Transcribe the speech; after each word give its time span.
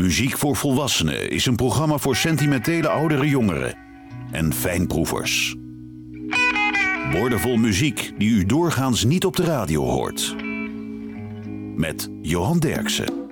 Muziek 0.00 0.38
voor 0.38 0.56
Volwassenen 0.56 1.30
is 1.30 1.46
een 1.46 1.56
programma 1.56 1.98
voor 1.98 2.16
sentimentele 2.16 2.88
oudere 2.88 3.28
jongeren 3.28 3.74
en 4.30 4.52
fijnproevers. 4.52 5.56
Woordenvol 7.12 7.56
muziek 7.56 8.12
die 8.18 8.30
u 8.30 8.46
doorgaans 8.46 9.04
niet 9.04 9.24
op 9.24 9.36
de 9.36 9.44
radio 9.44 9.84
hoort. 9.84 10.36
Met 11.76 12.08
Johan 12.22 12.58
Derksen. 12.58 13.30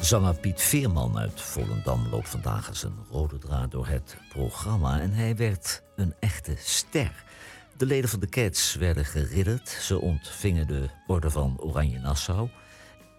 Zanger 0.00 0.34
Piet 0.34 0.62
Veerman 0.62 1.18
uit 1.18 1.40
Volendam 1.40 2.06
loopt 2.10 2.28
vandaag 2.28 2.68
als 2.68 2.82
een 2.82 2.98
rode 3.10 3.38
draad 3.38 3.70
door 3.70 3.86
het 3.86 4.16
programma 4.28 5.00
en 5.00 5.12
hij 5.12 5.36
werd 5.36 5.82
een 5.96 6.14
echte 6.20 6.54
ster. 6.58 7.24
De 7.76 7.86
leden 7.86 8.10
van 8.10 8.20
de 8.20 8.28
Cats 8.28 8.74
werden 8.74 9.04
geridderd, 9.04 9.68
ze 9.68 10.00
ontvingen 10.00 10.66
de 10.66 10.88
Orde 11.06 11.30
van 11.30 11.56
Oranje 11.58 11.98
Nassau 11.98 12.48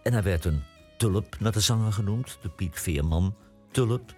en 0.03 0.13
hij 0.13 0.23
werd 0.23 0.45
een 0.45 0.63
tulp 1.01 1.39
naar 1.39 1.51
de 1.51 1.59
zanger 1.59 1.93
genoemd, 1.93 2.37
de 2.41 2.49
Piet 2.49 2.79
Veerman 2.79 3.35
Tulp. 3.71 4.15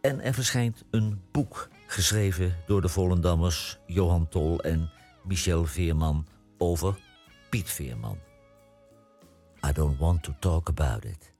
En 0.00 0.20
er 0.20 0.34
verschijnt 0.34 0.84
een 0.90 1.20
boek 1.30 1.68
geschreven 1.86 2.56
door 2.66 2.80
de 2.80 2.88
Volendammers 2.88 3.78
Johan 3.86 4.28
Tol 4.28 4.60
en 4.60 4.90
Michel 5.24 5.64
Veerman 5.64 6.26
over 6.58 6.98
Piet 7.50 7.70
Veerman. 7.70 8.18
I 9.68 9.72
don't 9.72 9.98
want 9.98 10.22
to 10.22 10.32
talk 10.38 10.68
about 10.68 11.04
it. 11.04 11.35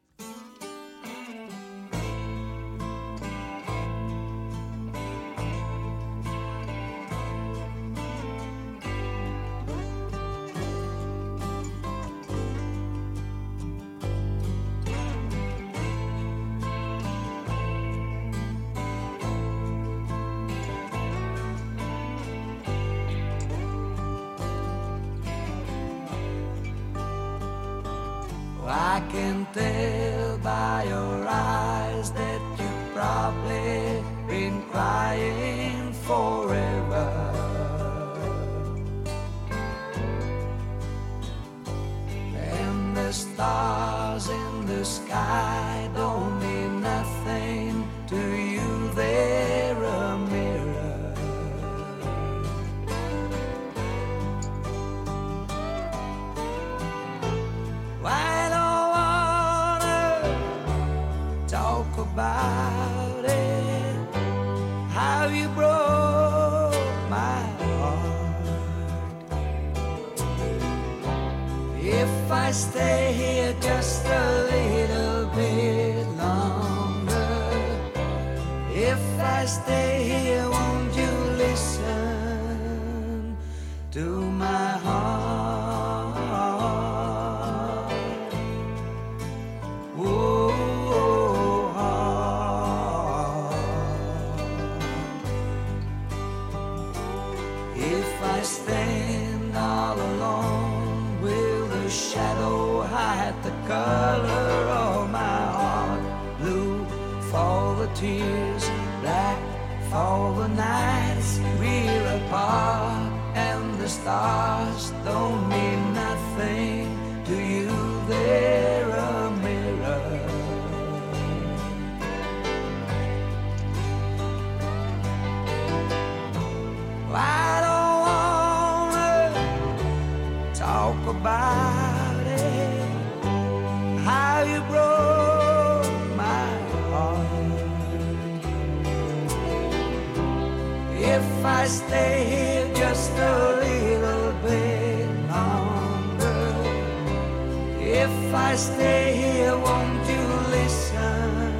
If 148.07 148.35
I 148.35 148.55
stay 148.57 149.17
here, 149.17 149.57
won't 149.59 150.09
you 150.09 150.25
listen 150.57 151.51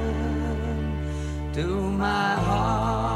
to 1.53 1.65
my 2.03 2.35
heart? 2.35 3.06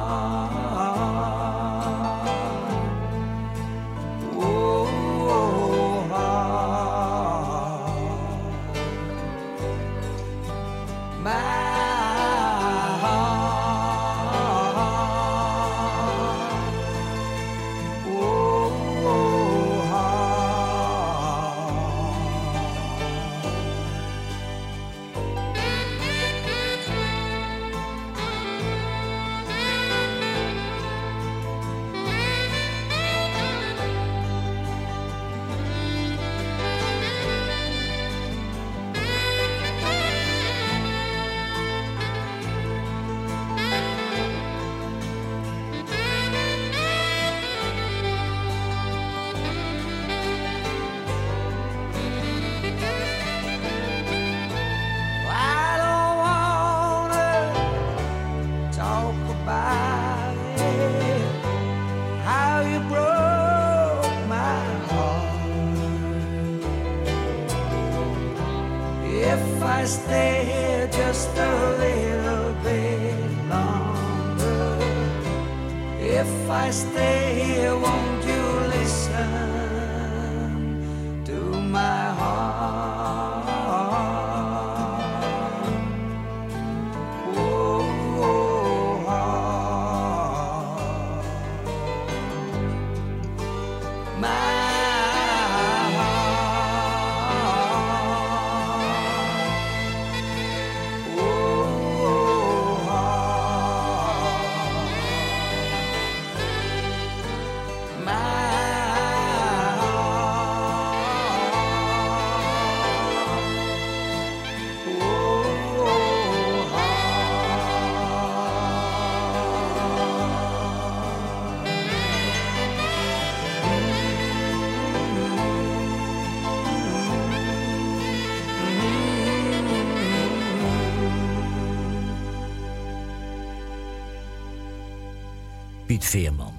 Veerman. 136.04 136.54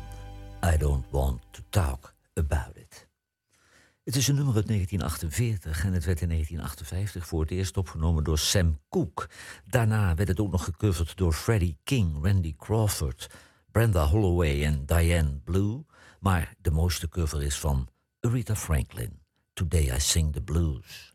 I 0.74 0.76
don't 0.76 1.04
want 1.10 1.42
to 1.50 1.62
talk 1.68 2.14
about 2.34 2.76
it. 2.76 3.08
Het 4.04 4.16
is 4.16 4.28
een 4.28 4.34
nummer 4.34 4.54
uit 4.54 4.66
1948 4.66 5.84
en 5.84 5.92
het 5.92 6.04
werd 6.04 6.20
in 6.20 6.28
1958 6.28 7.26
voor 7.26 7.40
het 7.40 7.50
eerst 7.50 7.76
opgenomen 7.76 8.24
door 8.24 8.38
Sam 8.38 8.80
Cooke. 8.88 9.28
Daarna 9.64 10.14
werd 10.14 10.28
het 10.28 10.40
ook 10.40 10.50
nog 10.50 10.64
gecoverd 10.64 11.16
door 11.16 11.32
Freddie 11.32 11.78
King, 11.84 12.24
Randy 12.24 12.54
Crawford, 12.56 13.30
Brenda 13.70 14.04
Holloway 14.04 14.64
en 14.64 14.86
Diane 14.86 15.40
Blue. 15.44 15.84
Maar 16.20 16.54
de 16.58 16.70
mooiste 16.70 17.08
cover 17.08 17.42
is 17.42 17.58
van 17.58 17.88
Aretha 18.20 18.56
Franklin. 18.56 19.20
Today 19.52 19.94
I 19.94 20.00
Sing 20.00 20.32
the 20.32 20.42
Blues. 20.42 21.12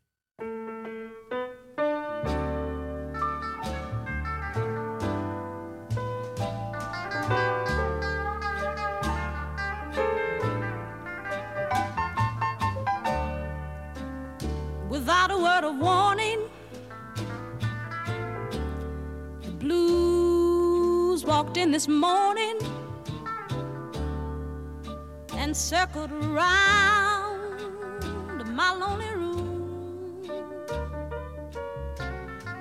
A 15.68 15.72
warning. 15.72 16.40
The 19.42 19.52
blues 19.64 21.26
walked 21.26 21.58
in 21.58 21.72
this 21.72 21.90
morning 21.90 22.58
and 25.34 25.56
circled 25.56 26.12
around 26.12 27.50
my 28.56 28.72
lonely 28.82 29.12
room. 29.22 30.24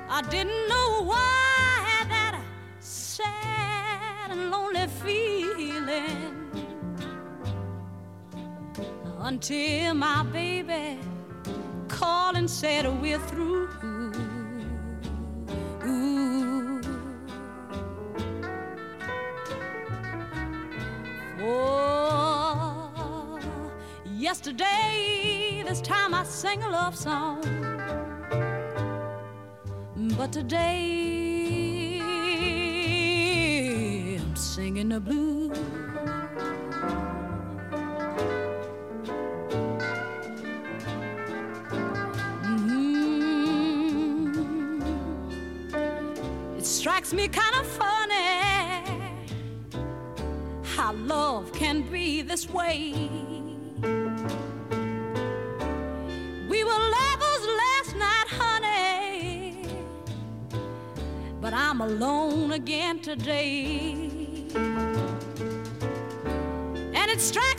I 0.09 0.23
didn't 0.23 0.69
know 0.69 1.05
why 1.11 1.31
I 1.75 1.79
had 1.89 2.07
that 2.11 2.41
sad 2.81 4.31
and 4.33 4.51
lonely 4.51 4.87
feeling 5.05 6.35
until 9.21 9.95
my 9.95 10.25
baby 10.25 10.99
called 11.97 12.37
and 12.37 12.49
said 12.51 12.87
we're 13.01 13.19
through. 13.19 13.69
Ooh. 15.87 16.83
Oh, 21.41 22.91
yesterday, 24.05 25.63
this 25.67 25.81
time 25.81 26.13
I 26.13 26.25
sang 26.25 26.63
a 26.63 26.69
love 26.69 26.97
song. 26.97 27.41
But 30.19 30.33
today, 30.33 32.01
I'm 34.19 34.37
singing 34.37 34.91
the 34.91 35.01
blues. 35.01 35.36
Strikes 47.07 47.23
me 47.23 47.29
kind 47.29 47.55
of 47.55 47.67
funny 47.69 48.25
how 50.65 50.93
love 50.93 51.53
can 51.53 51.83
be 51.83 52.21
this 52.23 52.51
way. 52.51 52.93
We 56.51 56.65
were 56.65 56.81
lovers 56.99 57.47
last 57.63 57.95
night, 57.97 58.27
honey, 58.27 59.69
but 61.41 61.55
I'm 61.55 61.81
alone 61.81 62.51
again 62.51 62.99
today. 62.99 64.11
And 66.93 67.09
it 67.09 67.21
strikes 67.21 67.56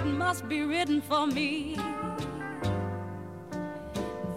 it 0.00 0.06
must 0.06 0.48
be 0.48 0.62
written 0.62 1.02
for 1.02 1.26
me 1.26 1.76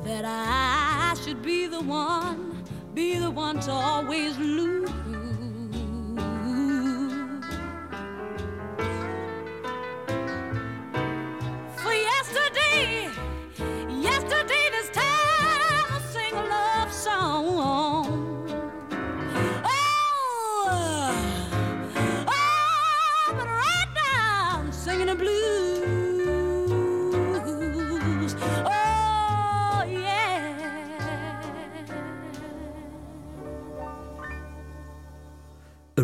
that 0.04 0.26
I 0.26 1.16
should 1.24 1.42
be 1.42 1.68
the 1.68 1.80
one, 1.80 2.64
be 2.94 3.18
the 3.18 3.32
one 3.32 3.62
to 3.62 3.72
always 3.72 4.38
lose. 4.38 5.13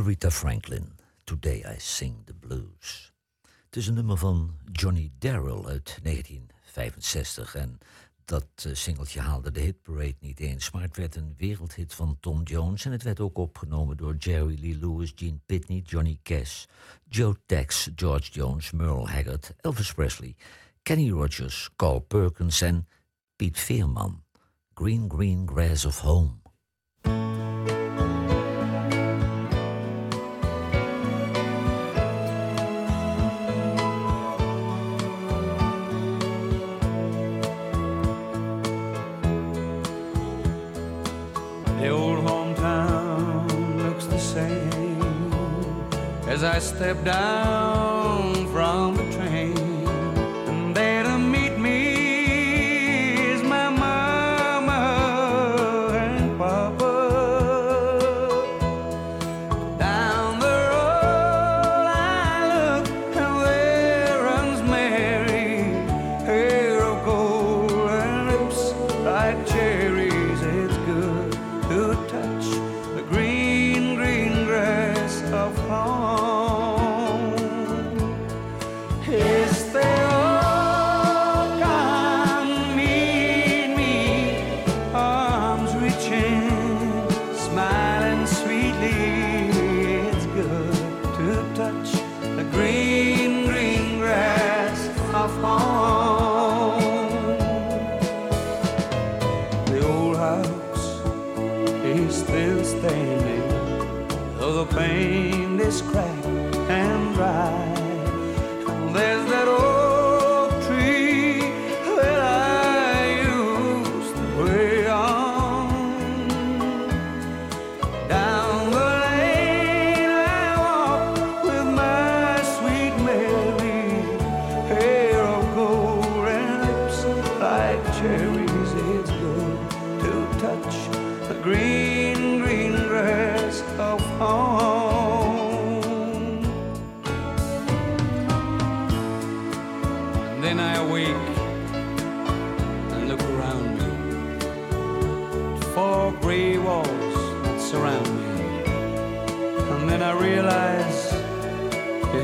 Aretha 0.10 0.32
Franklin, 0.32 0.92
Today 1.24 1.64
I 1.76 1.76
Sing 1.78 2.26
the 2.26 2.34
Blues. 2.34 3.14
Het 3.66 3.76
is 3.76 3.88
een 3.88 3.94
nummer 3.94 4.18
van 4.18 4.58
Johnny 4.72 5.12
Darrell 5.20 5.66
uit 5.66 6.00
1965 6.04 7.56
en 7.56 7.78
dat 8.26 8.46
eh, 8.56 8.74
singeltje 8.74 9.20
haalde 9.20 9.52
de 9.52 9.60
hitparade 9.60 10.16
niet 10.20 10.40
eens, 10.40 10.72
maar 10.72 10.82
het 10.82 10.98
werd 10.98 11.16
een 11.16 11.34
wereldhit 11.38 11.94
van 11.94 12.18
Tom 12.20 12.44
Jones 12.44 12.86
en 12.86 12.92
het 12.92 13.04
werd 13.04 13.20
ook 13.20 13.38
opgenomen 13.38 13.98
door 13.98 14.16
Jerry 14.16 14.58
Lee 14.62 14.78
Lewis, 14.78 15.14
Gene 15.16 15.40
Pitney, 15.46 15.82
Johnny 15.86 16.20
Cash, 16.24 16.66
Joe 17.08 17.36
Tex, 17.46 17.90
George 17.96 18.32
Jones, 18.32 18.72
Merle 18.72 19.08
Haggard, 19.08 19.54
Elvis 19.58 19.94
Presley, 19.94 20.36
Kenny 20.82 21.10
Rogers, 21.10 21.70
Carl 21.76 22.00
Perkins 22.00 22.62
en 22.62 22.88
Piet 23.36 23.60
Veerman. 23.60 24.24
Green 24.74 25.10
Green 25.10 25.48
Grass 25.48 25.86
of 25.86 26.00
Home. 26.00 26.40
Step 46.60 47.06
down 47.06 47.89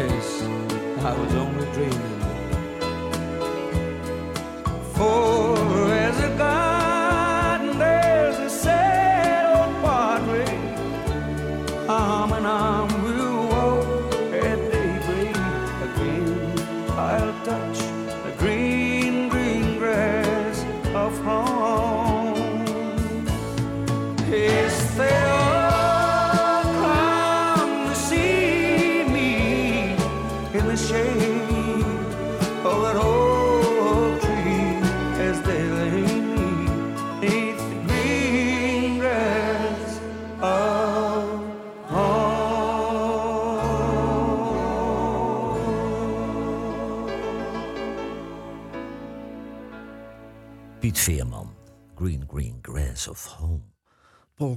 I 0.07 1.13
was 1.19 1.33
only 1.33 1.65
dreaming. 1.74 2.25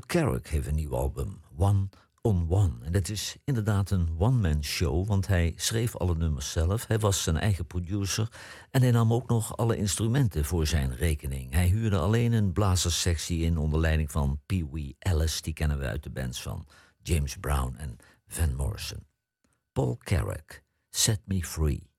Carrick 0.09 0.49
heeft 0.49 0.67
een 0.67 0.75
nieuw 0.75 0.95
album, 0.95 1.41
One 1.57 1.88
on 2.23 2.47
One. 2.50 2.73
En 2.83 2.93
dat 2.93 3.09
is 3.09 3.37
inderdaad 3.45 3.91
een 3.91 4.09
one-man 4.19 4.65
show, 4.65 5.07
want 5.07 5.27
hij 5.27 5.53
schreef 5.57 5.97
alle 5.97 6.17
nummers 6.17 6.53
zelf. 6.53 6.87
Hij 6.87 6.99
was 6.99 7.23
zijn 7.23 7.37
eigen 7.37 7.67
producer 7.67 8.29
en 8.71 8.83
hij 8.83 8.91
nam 8.91 9.12
ook 9.12 9.29
nog 9.29 9.57
alle 9.57 9.77
instrumenten 9.77 10.45
voor 10.45 10.67
zijn 10.67 10.97
rekening. 10.97 11.53
Hij 11.53 11.69
huurde 11.69 11.99
alleen 11.99 12.33
een 12.33 12.53
blazerssectie 12.53 13.41
in 13.41 13.59
onder 13.59 13.81
leiding 13.81 14.11
van 14.11 14.41
Pee 14.47 14.69
Wee 14.73 14.97
Ellis, 14.99 15.43
die 15.43 15.53
kennen 15.53 15.79
we 15.79 15.87
uit 15.87 16.03
de 16.03 16.11
bands 16.11 16.43
van 16.43 16.67
James 17.03 17.37
Brown 17.37 17.75
en 17.77 17.97
Van 18.27 18.55
Morrison. 18.55 19.07
Paul 19.73 19.97
Carrick, 19.99 20.65
Set 20.91 21.21
Me 21.25 21.45
Free. 21.45 21.91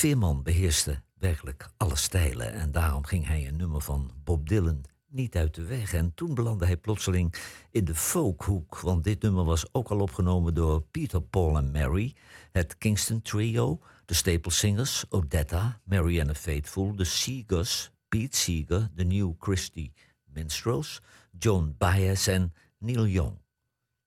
Veerman 0.00 0.42
beheerste 0.42 1.02
werkelijk 1.18 1.70
alle 1.76 1.96
stijlen 1.96 2.52
en 2.52 2.72
daarom 2.72 3.04
ging 3.04 3.26
hij 3.26 3.48
een 3.48 3.56
nummer 3.56 3.80
van 3.80 4.10
Bob 4.24 4.48
Dylan 4.48 4.84
niet 5.06 5.36
uit 5.36 5.54
de 5.54 5.64
weg. 5.64 5.92
En 5.92 6.14
toen 6.14 6.34
belandde 6.34 6.66
hij 6.66 6.76
plotseling 6.76 7.34
in 7.70 7.84
de 7.84 7.94
folkhoek, 7.94 8.80
want 8.80 9.04
dit 9.04 9.22
nummer 9.22 9.44
was 9.44 9.74
ook 9.74 9.88
al 9.88 10.00
opgenomen 10.00 10.54
door 10.54 10.82
Peter, 10.82 11.22
Paul 11.22 11.56
en 11.56 11.70
Mary, 11.70 12.14
het 12.52 12.78
Kingston 12.78 13.22
Trio, 13.22 13.80
de 14.04 14.14
Staple 14.14 14.52
Singers, 14.52 15.04
Odetta, 15.08 15.80
Mary 15.84 16.20
and 16.20 16.28
the 16.28 16.34
Faithful, 16.34 16.94
de 16.96 17.04
Seegers, 17.04 17.90
Pete 18.08 18.36
Seeger, 18.36 18.90
de 18.94 19.04
New 19.04 19.32
Christie 19.38 19.92
Minstrels, 20.24 21.00
John 21.38 21.74
Baez 21.78 22.28
en 22.28 22.54
Neil 22.78 23.06
Young. 23.06 23.38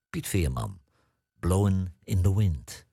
Piet 0.10 0.28
Veerman, 0.28 0.80
Blowing 1.40 1.90
in 2.04 2.22
the 2.22 2.36
Wind. 2.36 2.92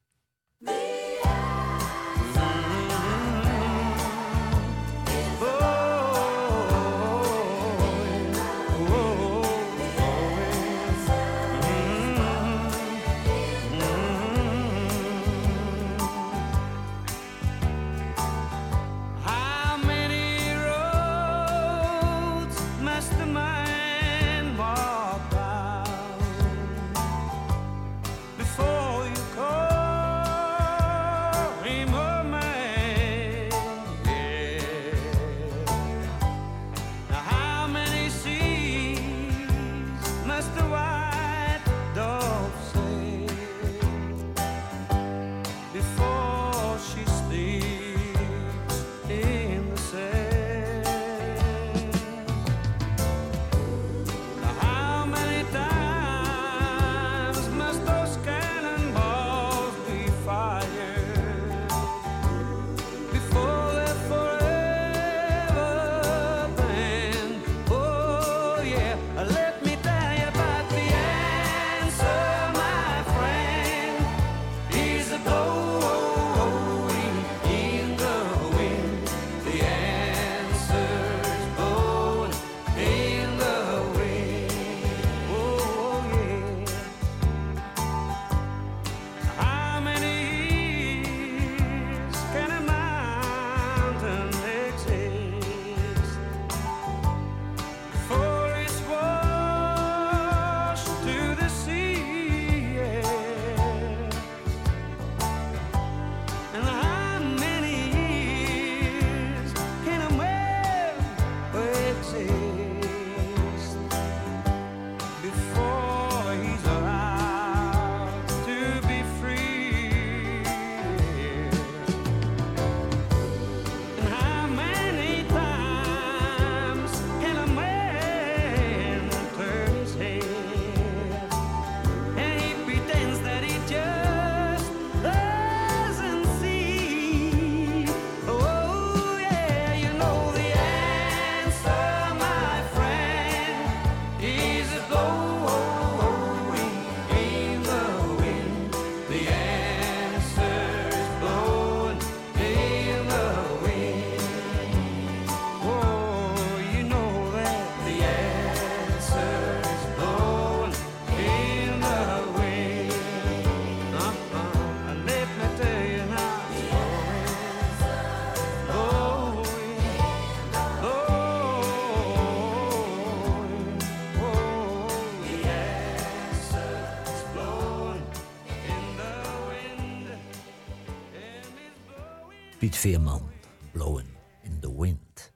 Veerman, 182.80 183.30
Blowing 183.72 184.08
in 184.42 184.60
the 184.60 184.80
Wind. 184.80 185.32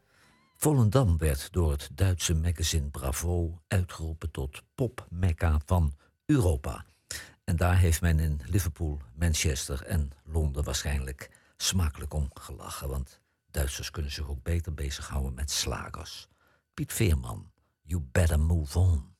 Volendam 0.57 1.18
werd 1.18 1.52
door 1.52 1.70
het 1.70 1.90
Duitse 1.94 2.35
magazine 2.35 2.88
Bravo 2.88 3.62
uitgeroepen 3.68 4.30
tot 4.30 4.62
popmekka 4.74 5.61
van 5.66 5.94
Europa. 6.26 6.85
En 7.44 7.57
daar 7.57 7.78
heeft 7.78 8.00
men 8.00 8.18
in 8.18 8.40
Liverpool, 8.44 9.00
Manchester 9.14 9.83
en 9.83 10.11
Londen 10.22 10.64
waarschijnlijk 10.64 11.30
smakelijk 11.57 12.14
om 12.14 12.30
gelachen, 12.35 12.88
want 12.88 13.20
Duitsers 13.50 13.90
kunnen 13.90 14.12
zich 14.12 14.28
ook 14.28 14.42
beter 14.42 14.74
bezighouden 14.74 15.35
met 15.35 15.50
slagers. 15.50 16.28
Piet 16.74 16.92
Veerman, 16.92 17.50
You 17.83 18.02
Better 18.12 18.40
Move 18.40 18.78
On. 18.78 19.13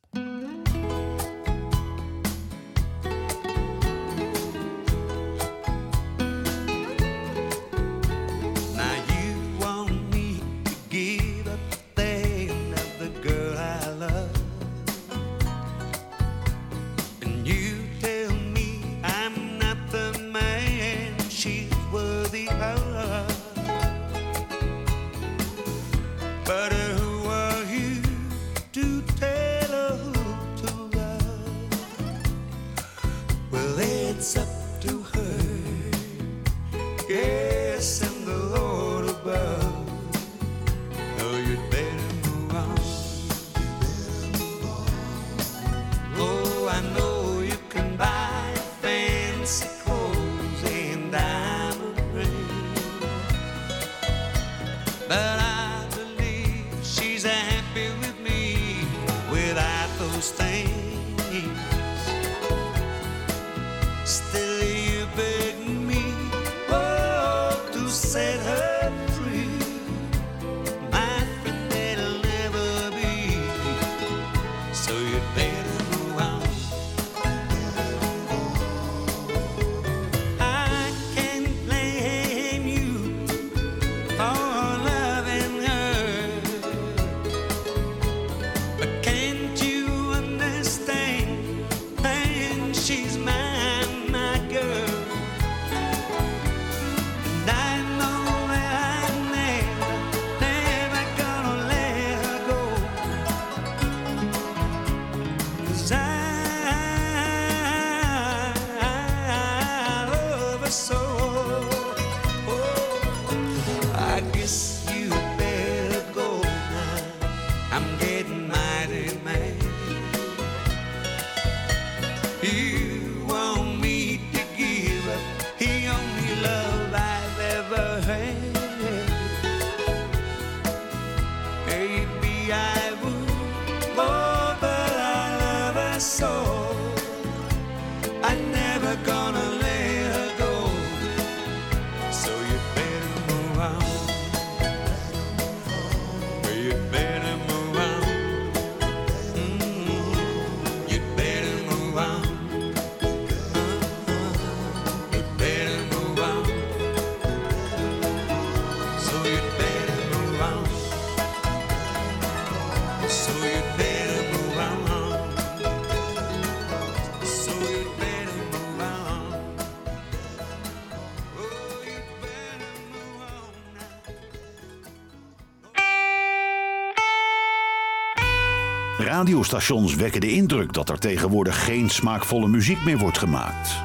Radiostations 179.15 179.95
wekken 179.95 180.21
de 180.21 180.33
indruk 180.33 180.73
dat 180.73 180.89
er 180.89 180.99
tegenwoordig 180.99 181.65
geen 181.65 181.91
smaakvolle 181.91 182.49
muziek 182.49 182.85
meer 182.85 182.99
wordt 182.99 183.19
gemaakt. 183.19 183.81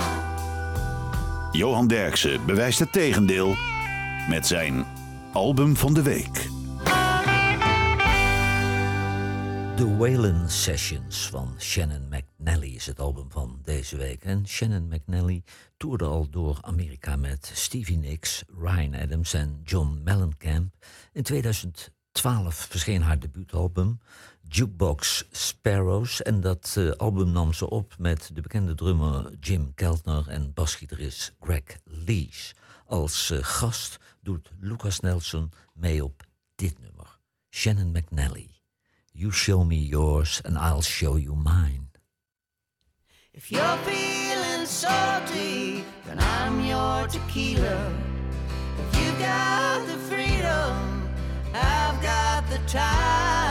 Johan 1.51 1.87
Derksen 1.87 2.45
bewijst 2.45 2.79
het 2.79 2.91
tegendeel 2.91 3.55
met 4.29 4.47
zijn 4.47 4.85
album 5.33 5.75
van 5.75 5.93
de 5.93 6.01
week. 6.01 6.33
The 9.75 9.95
Whalen 9.97 10.49
Sessions 10.49 11.29
van 11.29 11.55
Shannon 11.59 12.07
McNally 12.09 12.75
is 12.75 12.85
het 12.85 12.99
album 12.99 13.31
van 13.31 13.59
deze 13.63 13.97
week. 13.97 14.23
En 14.23 14.47
Shannon 14.47 14.87
McNally 14.87 15.43
toerde 15.77 16.05
al 16.05 16.29
door 16.29 16.57
Amerika 16.61 17.15
met 17.15 17.51
Stevie 17.53 17.97
Nicks, 17.97 18.43
Ryan 18.59 18.95
Adams 18.95 19.33
en 19.33 19.61
John 19.63 20.01
Mellencamp. 20.03 20.73
In 21.13 21.23
2012 21.23 22.55
verscheen 22.69 23.01
haar 23.01 23.19
debuutalbum 23.19 23.99
Jukebox 24.49 25.23
Sparrows. 25.31 26.21
En 26.21 26.41
dat 26.41 26.75
eh, 26.77 26.91
album 26.91 27.31
nam 27.31 27.53
ze 27.53 27.69
op 27.69 27.95
met 27.97 28.29
de 28.33 28.41
bekende 28.41 28.75
drummer 28.75 29.33
Jim 29.39 29.73
Keltner 29.73 30.27
en 30.27 30.53
basgitarist 30.53 31.35
Greg 31.39 31.63
Lees. 31.83 32.55
Als 32.85 33.31
eh, 33.31 33.37
gast 33.41 33.97
doet 34.21 34.51
Lucas 34.59 34.99
Nelson 34.99 35.51
mee 35.73 36.03
op 36.03 36.23
dit 36.55 36.79
nummer. 36.79 37.19
Shannon 37.49 37.91
McNally. 37.91 38.49
You 39.11 39.31
show 39.31 39.65
me 39.65 39.85
yours 39.85 40.41
and 40.41 40.55
I'll 40.55 40.81
show 40.81 41.17
you 41.17 41.35
mine. 41.35 41.87
If 43.31 43.49
you're 43.49 43.77
feeling 43.85 44.67
salty, 44.67 45.83
then 46.05 46.19
I'm 46.19 46.65
your 46.65 47.07
tequila. 47.07 47.91
If 48.77 48.99
you 48.99 49.11
got 49.17 49.85
the 49.87 49.97
freedom, 50.07 51.07
I've 51.53 52.01
got 52.01 52.49
the 52.49 52.59
time. 52.65 53.48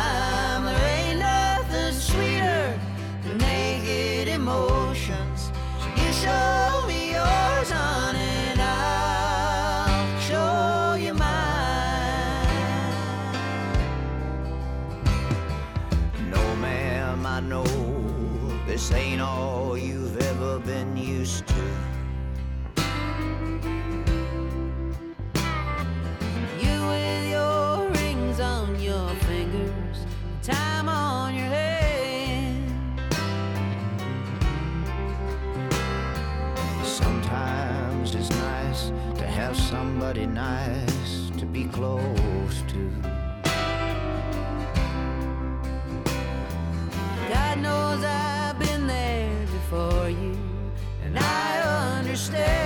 Somebody 39.69 40.25
nice 40.25 41.31
to 41.37 41.45
be 41.45 41.65
close 41.65 42.63
to. 42.69 42.91
God 47.29 47.59
knows 47.59 48.03
I've 48.03 48.59
been 48.59 48.87
there 48.87 49.31
before 49.59 50.09
you, 50.09 50.39
and 51.05 51.19
I 51.19 51.99
understand. 51.99 52.58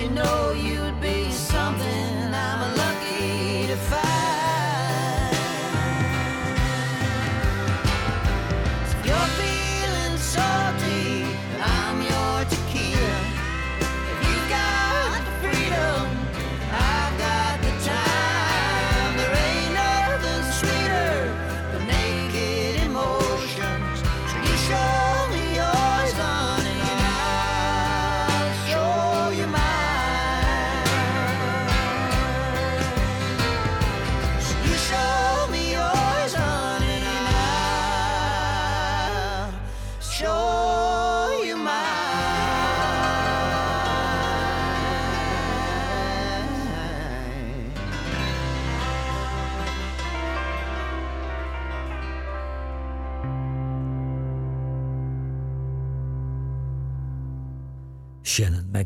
You 0.00 0.08
know 0.10 0.52
you'd 0.52 0.77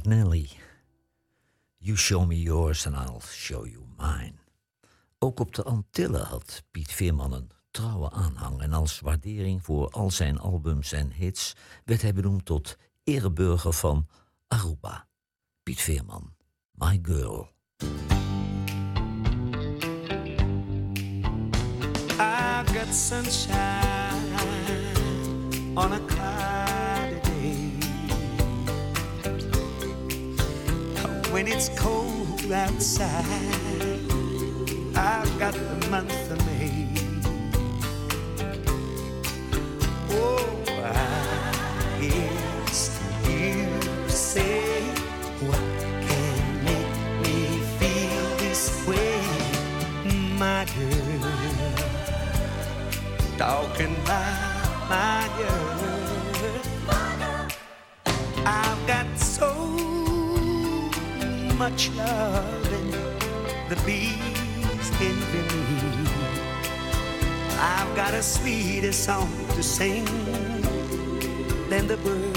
McNally. 0.02 0.48
You 1.78 1.96
show 1.96 2.26
me 2.26 2.36
yours 2.36 2.86
and 2.86 2.96
I'll 2.96 3.20
show 3.20 3.64
you 3.66 3.84
mine. 3.98 4.34
Ook 5.18 5.40
op 5.40 5.54
de 5.54 5.62
Antillen 5.62 6.24
had 6.26 6.62
Piet 6.70 6.92
Veerman 6.92 7.32
een 7.32 7.50
trouwe 7.70 8.10
aanhang. 8.10 8.60
En 8.60 8.72
als 8.72 9.00
waardering 9.00 9.64
voor 9.64 9.90
al 9.90 10.10
zijn 10.10 10.38
albums 10.38 10.92
en 10.92 11.12
hits 11.12 11.52
werd 11.84 12.02
hij 12.02 12.14
benoemd 12.14 12.44
tot 12.44 12.76
ereburger 13.04 13.72
van 13.72 14.08
Aruba. 14.48 15.06
Piet 15.62 15.80
Veerman, 15.80 16.34
My 16.72 16.98
Girl. 17.02 17.50
I've 22.18 22.72
got 22.74 22.94
sunshine 22.94 24.20
on 25.74 25.92
a 25.92 26.00
cloudy 26.06 26.62
When 31.42 31.52
it's 31.52 31.70
cold 31.70 32.52
outside, 32.52 33.24
I've 34.94 35.38
got 35.40 35.55
the 35.55 35.88
month 35.90 36.31
of 36.31 36.38
May. 36.46 36.87
Oh, 40.11 40.46
I 40.68 41.98
guess 42.00 43.00
you 43.26 44.09
say 44.09 44.83
what 45.42 45.59
can 46.07 46.64
make 46.64 46.94
me 47.24 47.59
feel 47.81 48.26
this 48.38 48.87
way, 48.87 49.20
my 50.38 50.64
girl 50.76 51.72
talking 53.37 53.96
about 53.96 54.88
my 54.88 55.28
girl. 55.38 55.71
Much 61.70 61.90
love 61.90 62.72
in 62.72 62.90
the 63.68 63.77
bees 63.87 64.90
envy 65.01 65.42
me. 65.55 66.11
I've 67.57 67.94
got 67.94 68.14
a 68.14 68.22
sweeter 68.22 68.90
song 68.90 69.31
to 69.55 69.62
sing 69.62 70.05
than 71.70 71.87
the 71.87 71.98
birds 71.98 72.31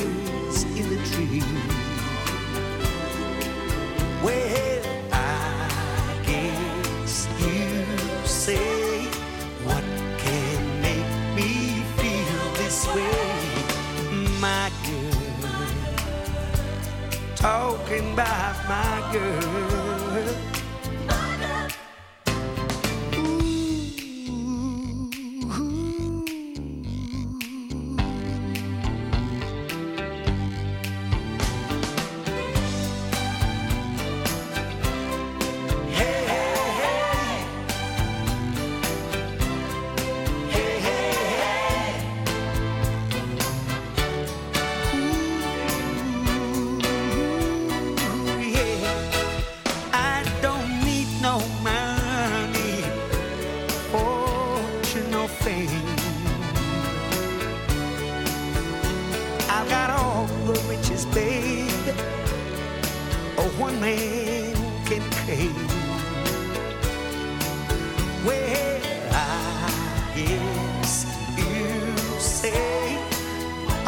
girl. 19.11 19.74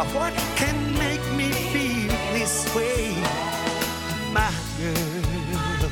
Uh, 0.07 0.19
what 0.19 0.33
can 0.55 0.93
make 0.97 1.21
me 1.35 1.51
feel 1.71 2.11
this 2.33 2.73
way, 2.75 3.15
my 4.31 4.51
girl? 4.79 5.89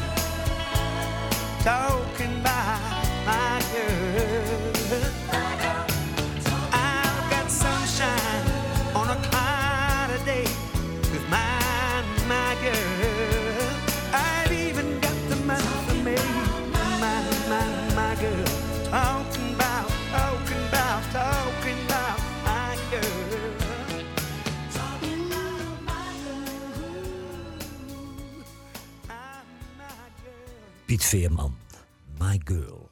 Talking 1.64 1.95
Veerman, 31.16 31.56
My 32.20 32.42
Girl. 32.44 32.92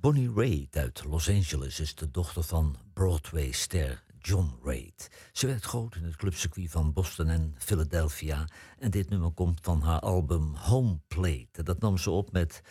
Bonnie 0.00 0.30
Raitt 0.34 0.76
uit 0.76 1.04
Los 1.04 1.28
Angeles 1.28 1.80
is 1.80 1.94
de 1.94 2.10
dochter 2.10 2.42
van 2.42 2.76
Broadway-ster 2.92 4.02
John 4.18 4.58
Raitt. 4.64 5.10
Ze 5.32 5.46
werd 5.46 5.64
groot 5.64 5.96
in 5.96 6.04
het 6.04 6.16
clubcircuit 6.16 6.70
van 6.70 6.92
Boston 6.92 7.28
en 7.28 7.54
Philadelphia. 7.58 8.48
En 8.78 8.90
dit 8.90 9.08
nummer 9.08 9.30
komt 9.30 9.58
van 9.62 9.82
haar 9.82 10.00
album 10.00 10.54
Home 10.54 11.00
Plate. 11.08 11.62
Dat 11.62 11.80
nam 11.80 11.98
ze 11.98 12.10
op 12.10 12.32
met 12.32 12.62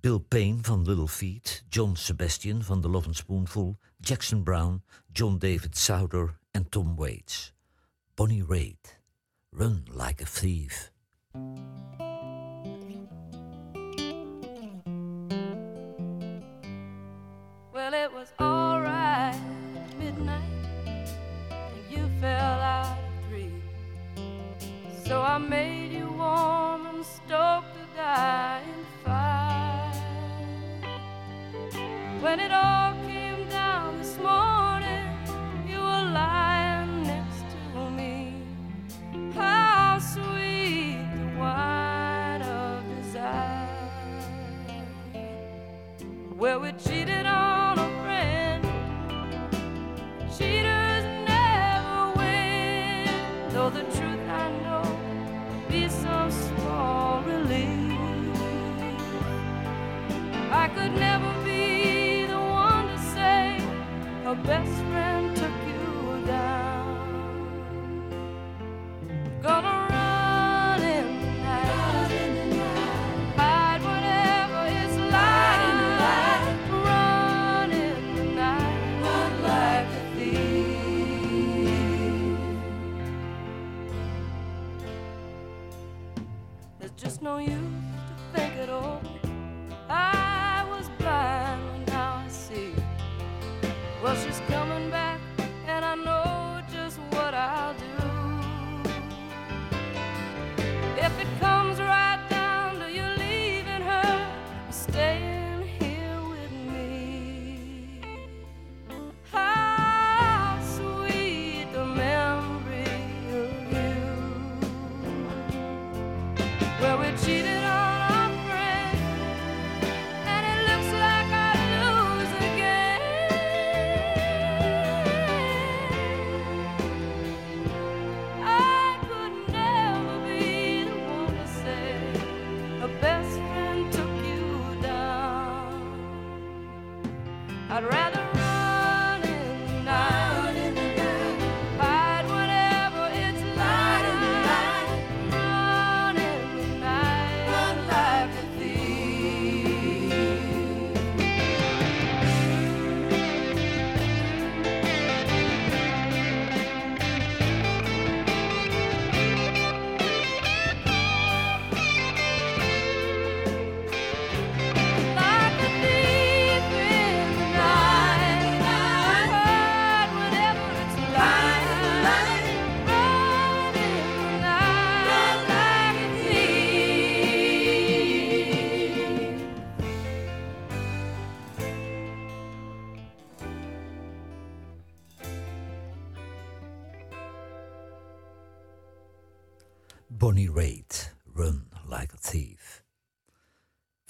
Bill 0.00 0.18
Payne 0.18 0.58
van 0.62 0.82
Little 0.82 1.08
Feat, 1.08 1.62
John 1.68 1.94
Sebastian 1.94 2.62
van 2.62 2.80
The 2.80 2.88
Love 2.88 3.06
and 3.06 3.16
Spoonful, 3.16 3.78
Jackson 3.98 4.42
Brown, 4.42 4.82
John 5.12 5.36
David 5.38 5.76
Souther 5.76 6.38
en 6.50 6.68
Tom 6.68 6.96
Waits. 6.96 7.52
Bonnie 8.14 8.44
Raitt, 8.48 9.00
Run 9.50 9.82
Like 9.92 10.22
a 10.22 10.26
Thief. 10.40 10.92
So 25.06 25.22
I 25.22 25.38
made 25.38 25.92
you 25.92 26.08
warm 26.08 26.86
and 26.86 27.06
stoked 27.06 27.72
the 27.74 27.86
dying 27.94 28.84
fire. 29.04 29.92
When 32.20 32.40
it 32.40 32.50
all 32.50 32.92
came 33.06 33.48
down 33.48 33.98
this 33.98 34.18
morning, 34.18 35.06
you 35.64 35.78
were 35.78 36.10
lying 36.10 37.04
next 37.04 37.44
to 37.72 37.90
me. 37.90 38.42
How 39.32 40.00
sweet 40.00 40.98
the 41.14 41.38
wine 41.38 42.42
of 42.42 42.82
desire. 42.96 43.68
Well, 46.36 46.58
we 46.58 46.72
cheated 46.72 47.26
on 47.26 47.55
could 60.86 61.00
never 61.00 61.32
be 61.44 62.26
the 62.26 62.38
one 62.38 62.86
to 62.86 62.98
say 62.98 63.58
her 64.22 64.36
best 64.36 64.85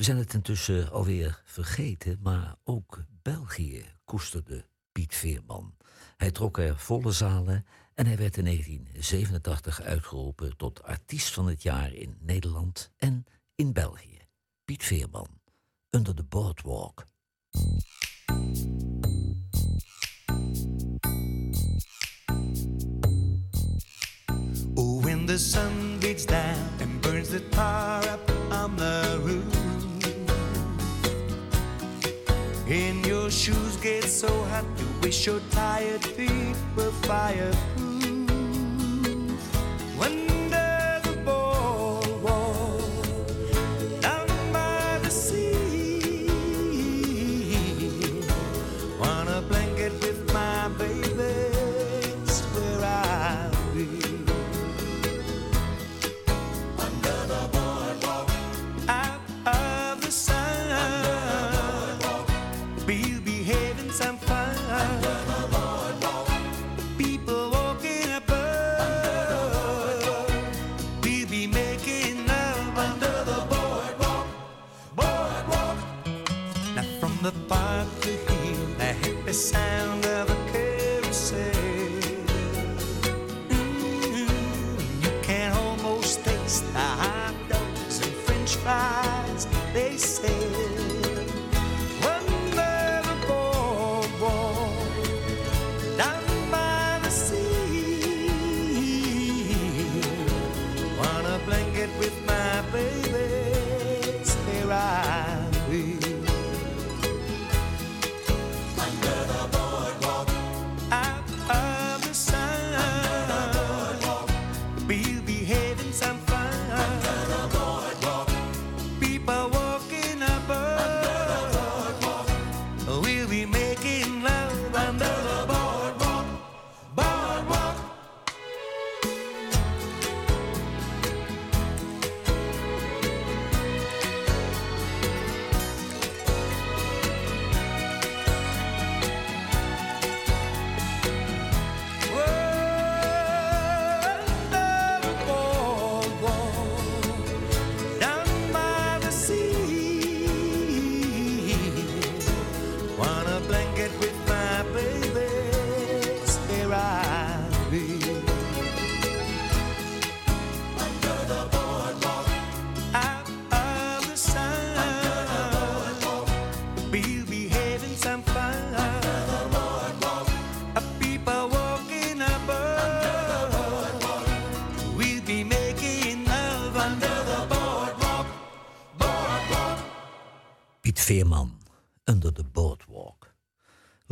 zijn 0.07 0.19
het 0.19 0.35
intussen 0.35 0.91
alweer 0.91 1.43
vergeten, 1.45 2.19
maar 2.23 2.57
ook 2.65 3.05
België 3.23 3.85
koesterde 4.05 4.67
Piet 4.93 5.15
Veerman. 5.15 5.75
Hij 6.17 6.31
trok 6.31 6.59
er 6.59 6.79
volle 6.79 7.13
zalen 7.13 7.67
en 7.95 8.07
hij 8.07 8.17
werd 8.17 8.37
in 8.37 8.45
1987 8.45 9.83
uitgeroepen 9.83 10.57
tot 10.57 10.83
artiest 10.83 11.35
van 11.35 11.47
het 11.47 11.63
jaar 11.63 11.93
in 11.93 12.17
Nederland 12.21 12.93
en 12.97 13.25
in 13.55 13.73
België. 13.73 14.19
Piet 14.65 14.85
Veerman, 14.85 15.29
Under 15.91 16.15
the 16.15 16.25
Boardwalk. 16.25 17.05
Oh, 24.75 25.03
when 25.05 25.27
the 25.27 25.39
sun 25.39 25.99
beats 25.99 26.27
down 26.27 26.81
and 26.81 27.01
burns 27.01 27.29
the 27.29 27.49
tar 27.49 28.05
up 28.05 28.31
on 28.51 28.77
the 28.77 29.21
roof, 29.25 29.56
get 33.87 34.03
so 34.03 34.27
hot 34.51 34.65
you 34.79 34.87
wish 35.01 35.27
your 35.27 35.41
tired 35.53 36.05
feet 36.05 36.57
were 36.77 36.91
fireproof. 37.07 37.86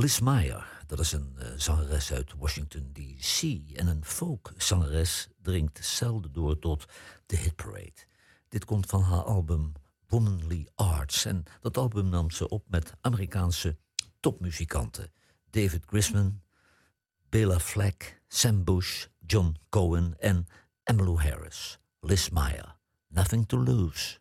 Liz 0.04 0.18
Meyer, 0.18 0.82
dat 0.86 0.98
is 0.98 1.12
een 1.12 1.34
eh, 1.38 1.48
zangeres 1.56 2.12
uit 2.12 2.32
Washington 2.38 2.92
D.C. 2.92 3.42
En 3.76 3.86
een 3.86 4.04
folkzangeres 4.04 5.28
dringt 5.42 5.84
zelden 5.84 6.32
door 6.32 6.58
tot 6.58 6.84
de 7.26 7.36
hitparade. 7.36 8.06
Dit 8.48 8.64
komt 8.64 8.86
van 8.86 9.02
haar 9.02 9.22
album 9.22 9.72
Womanly 10.06 10.68
Arts. 10.74 11.24
En 11.24 11.42
dat 11.60 11.76
album 11.76 12.08
nam 12.08 12.30
ze 12.30 12.48
op 12.48 12.64
met 12.68 12.92
Amerikaanse 13.00 13.76
topmuzikanten. 14.20 15.12
David 15.50 15.84
Grisman, 15.86 16.42
Bela 17.28 17.60
Fleck, 17.60 18.22
Sam 18.28 18.64
Bush, 18.64 19.06
John 19.26 19.56
Cohen 19.68 20.14
en 20.18 20.46
Emmylou 20.82 21.22
Harris. 21.22 21.78
Liz 22.00 22.28
Meyer, 22.28 22.76
Nothing 23.08 23.48
to 23.48 23.62
Lose. 23.62 24.18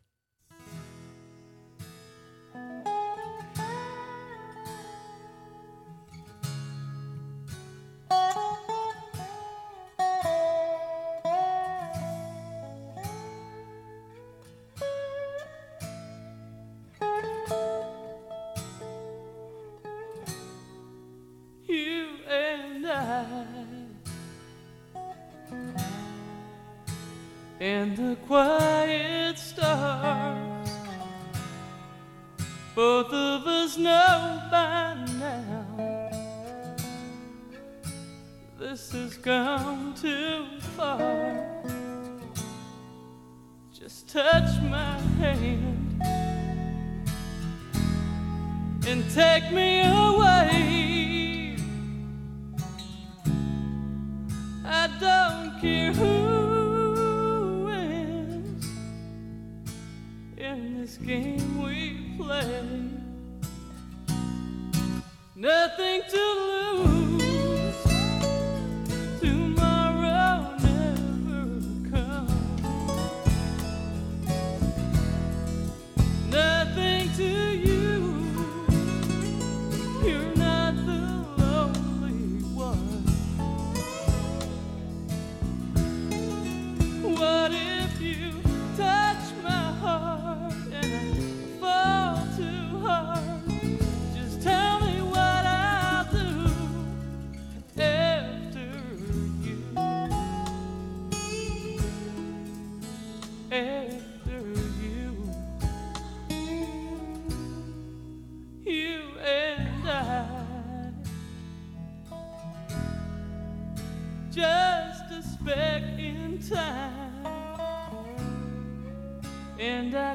take 49.13 49.51
me 49.51 49.83
home. 49.83 50.02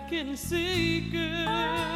can 0.08 0.36
see 0.38 1.00
good. 1.00 1.87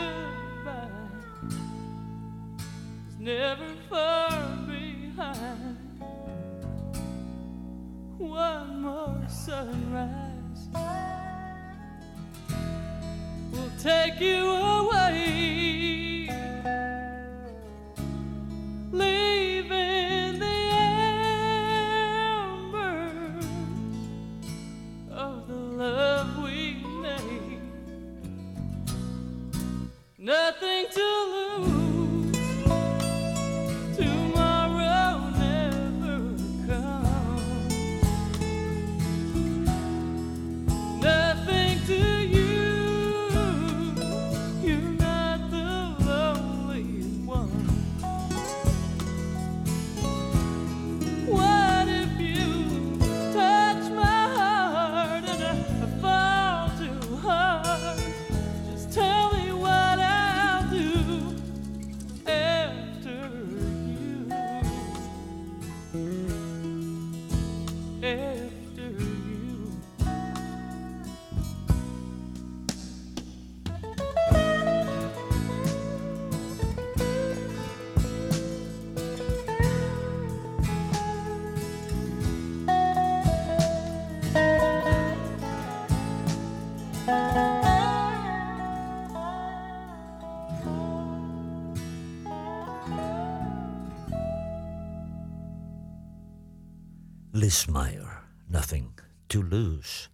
Liz 97.52 97.66
Meyer, 97.66 98.22
Nothing 98.46 98.98
to 99.26 99.42
Lose. 99.44 100.08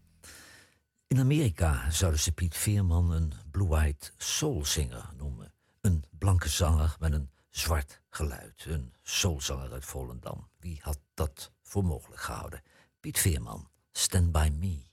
In 1.07 1.19
Amerika 1.19 1.91
zouden 1.91 2.21
ze 2.21 2.33
Piet 2.33 2.57
Veerman 2.57 3.11
een 3.11 3.33
blue-eyed 3.51 4.13
soulzanger 4.17 5.11
noemen. 5.17 5.53
Een 5.81 6.05
blanke 6.19 6.49
zanger 6.49 6.97
met 6.99 7.13
een 7.13 7.31
zwart 7.51 8.01
geluid. 8.11 8.65
Een 8.69 8.93
soulzanger 9.03 9.73
uit 9.73 9.85
Volendam. 9.85 10.49
Wie 10.57 10.79
had 10.83 10.99
dat 11.15 11.53
voor 11.63 11.85
mogelijk 11.85 12.21
gehouden? 12.21 12.63
Piet 13.01 13.19
Veerman, 13.19 13.69
Stand 13.93 14.33
By 14.33 14.51
Me. 14.59 14.87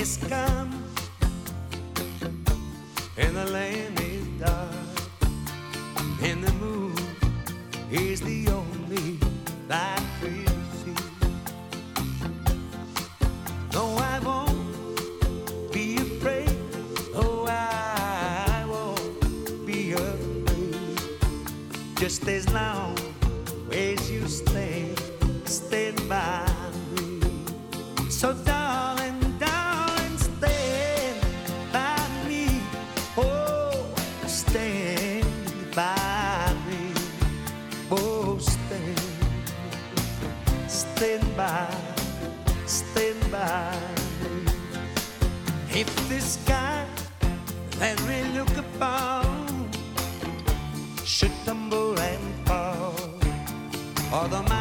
Is 0.00 0.16
come 0.28 0.84
and 3.16 3.36
the 3.36 3.46
land 3.46 4.00
is 4.00 4.24
dark 4.38 4.72
and 6.22 6.44
the 6.44 6.52
moon 6.52 6.94
is 7.90 8.20
the 8.20 8.48
only 8.48 9.18
light 9.68 10.00
we 10.22 10.44
see. 10.78 10.94
No, 13.72 13.96
I 13.96 14.20
won't 14.20 15.72
be 15.72 15.96
afraid. 15.96 16.56
Oh, 17.14 17.46
I 17.48 18.64
won't 18.68 19.66
be 19.66 19.92
afraid. 19.92 21.00
Just 21.96 22.28
as 22.28 22.48
long 22.52 22.96
as 23.72 24.08
you 24.08 24.28
stand, 24.28 25.02
stand 25.44 26.08
by 26.08 26.46
me. 26.92 27.20
So, 28.08 28.32
by, 41.38 41.70
stand 42.66 43.30
by. 43.30 43.72
If 45.70 45.88
the 46.08 46.20
sky 46.20 46.84
that 47.78 47.96
we 48.08 48.18
look 48.36 48.54
upon 48.56 49.70
should 51.04 51.30
tumble 51.46 51.96
and 51.96 52.24
fall, 52.44 52.92
or 54.12 54.26
the 54.26 54.57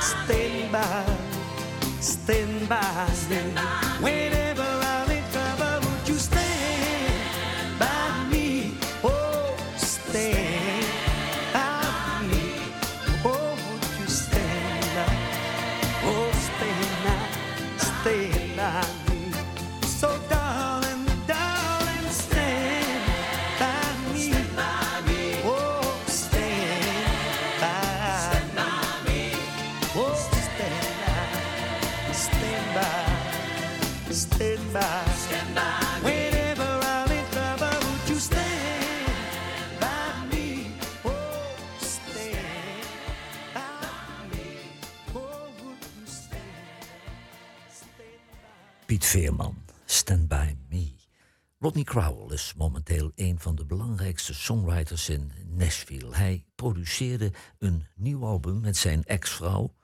stand, 0.00 0.72
stand 2.00 2.68
by, 2.68 3.06
stand 3.06 3.54
by. 3.54 4.43
Rodney 51.74 51.92
Crowell 51.92 52.34
is 52.34 52.54
momenteel 52.56 53.12
een 53.14 53.40
van 53.40 53.54
de 53.54 53.64
belangrijkste 53.64 54.34
songwriters 54.34 55.08
in 55.08 55.32
Nashville. 55.48 56.14
Hij 56.14 56.44
produceerde 56.54 57.32
een 57.58 57.86
nieuw 57.94 58.24
album 58.24 58.60
met 58.60 58.76
zijn 58.76 59.04
ex-vrouw 59.04 59.74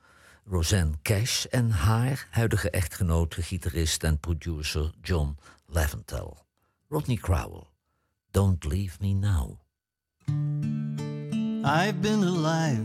Roseanne 0.45 0.95
Cash 1.03 1.45
en 1.45 1.71
haar 1.71 2.29
huidige 2.31 2.71
echtgenoot, 2.71 3.35
gitarist 3.35 4.05
en 4.05 4.19
producer 4.19 4.93
John 5.03 5.37
Leventhal. 5.67 6.47
Rodney 6.89 7.17
Crowell, 7.17 7.67
Don't 8.31 8.65
Leave 8.65 8.97
Me 9.01 9.13
Now. 9.13 9.59
I've 11.65 11.99
been 12.01 12.23
alive. 12.23 12.83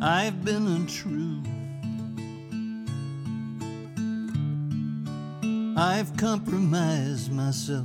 I've 0.00 0.42
been 0.42 0.66
untrue. 0.66 1.25
I've 5.78 6.16
compromised 6.16 7.30
myself. 7.30 7.84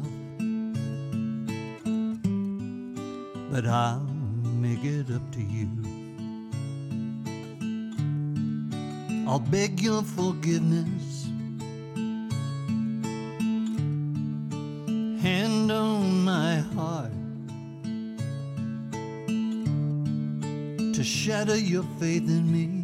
But 3.51 3.65
I'll 3.65 3.99
make 4.45 4.85
it 4.85 5.11
up 5.11 5.29
to 5.33 5.41
you. 5.41 5.67
I'll 9.27 9.39
beg 9.39 9.81
your 9.81 10.03
forgiveness. 10.03 11.25
Hand 15.21 15.69
on 15.69 16.23
my 16.23 16.59
heart 16.59 17.11
to 20.93 21.03
shatter 21.03 21.57
your 21.57 21.83
faith 21.99 22.29
in 22.29 22.49
me 22.49 22.80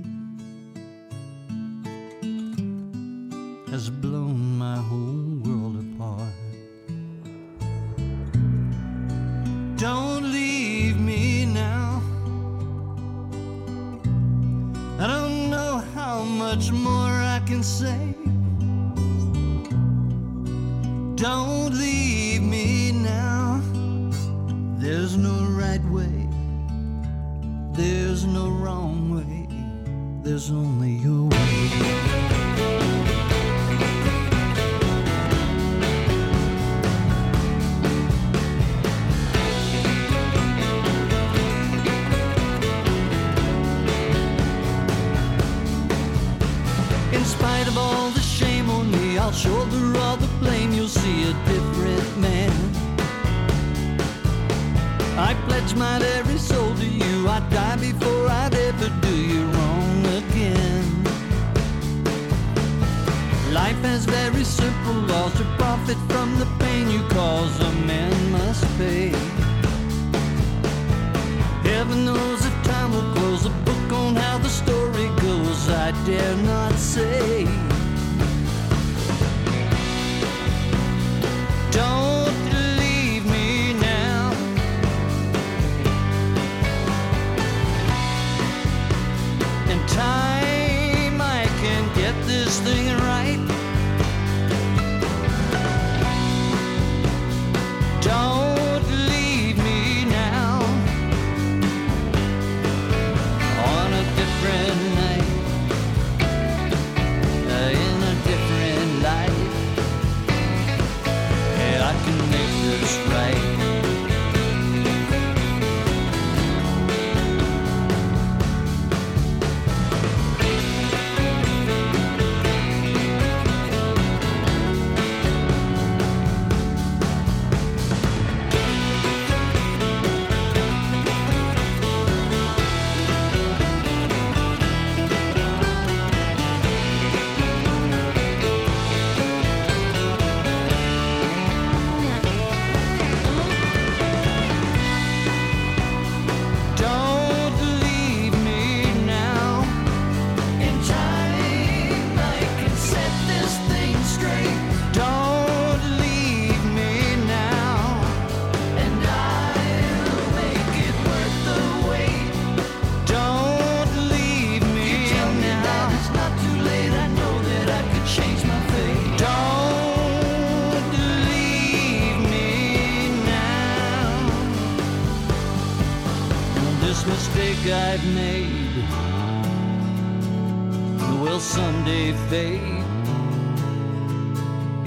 will 181.38 181.44
someday 181.44 182.14
fade 182.30 182.62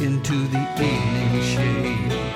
into 0.02 0.48
the 0.48 0.60
evening 0.80 1.42
shade. 1.42 2.29